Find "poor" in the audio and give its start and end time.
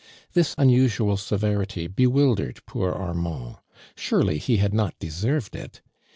2.65-2.91